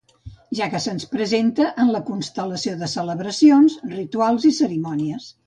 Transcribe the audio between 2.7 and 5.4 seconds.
de celebracions, rituals i cerimònies.